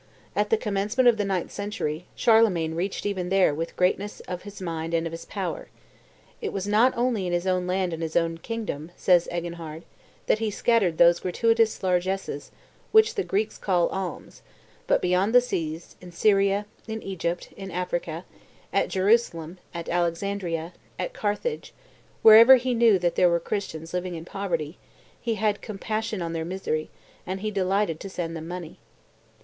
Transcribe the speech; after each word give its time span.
At 0.35 0.49
the 0.49 0.57
commencement 0.57 1.07
of 1.07 1.17
the 1.17 1.23
ninth 1.25 1.51
century, 1.51 2.07
Charlemagne 2.15 2.73
reached 2.73 3.05
even 3.05 3.29
there 3.29 3.53
with 3.53 3.67
the 3.67 3.73
greatness 3.75 4.19
of 4.21 4.41
his 4.41 4.59
mind 4.59 4.95
and 4.95 5.05
of 5.05 5.11
his 5.11 5.25
power. 5.25 5.67
"It 6.41 6.51
was 6.51 6.67
not 6.67 6.97
only 6.97 7.27
in 7.27 7.33
his 7.33 7.45
own 7.45 7.67
land 7.67 7.93
and 7.93 8.01
his 8.01 8.15
own 8.15 8.39
kingdom," 8.39 8.89
says 8.97 9.27
Eginhard, 9.31 9.83
"that 10.25 10.39
he 10.39 10.49
scattered 10.49 10.97
those 10.97 11.19
gratuitous 11.19 11.83
largesses 11.83 12.49
which 12.91 13.13
the 13.13 13.23
Greeks 13.23 13.59
call 13.59 13.89
alms; 13.89 14.41
but 14.87 15.03
beyond 15.03 15.35
the 15.35 15.39
seas, 15.39 15.95
in 16.01 16.11
Syria, 16.11 16.65
in 16.87 17.03
Egypt, 17.03 17.49
in 17.55 17.69
Africa, 17.69 18.25
at 18.73 18.87
Jerusalem, 18.89 19.59
at 19.71 19.87
Alexandria, 19.87 20.73
at 20.97 21.13
Carthage, 21.13 21.75
wherever 22.23 22.55
he 22.55 22.73
knew 22.73 22.97
that 22.97 23.13
there 23.13 23.29
were 23.29 23.39
Christians 23.39 23.93
living 23.93 24.15
in 24.15 24.25
poverty, 24.25 24.79
he 25.21 25.35
had 25.35 25.61
compassion 25.61 26.23
on 26.23 26.33
their 26.33 26.43
misery, 26.43 26.89
and 27.27 27.41
he 27.41 27.51
delighted 27.51 27.99
to 27.99 28.09
send 28.09 28.35
them 28.35 28.47
money." 28.47 28.79